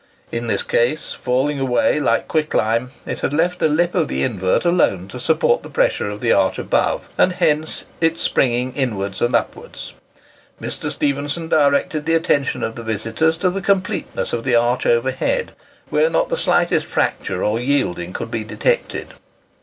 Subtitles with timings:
[0.31, 4.65] In this case, falling away like quicklime, it had left the lip of the invert
[4.65, 9.35] alone to support the pressure of the arch above, and hence its springing inwards and
[9.35, 9.93] upwards.
[10.59, 10.89] Mr.
[10.89, 15.51] Stephenson directed the attention of the visitors to the completeness of the arch overhead,
[15.91, 19.13] where not the slightest fracture or yielding could be detected.